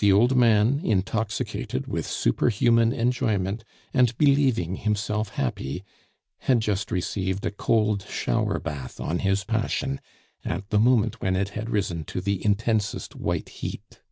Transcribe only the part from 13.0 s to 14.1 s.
white heat.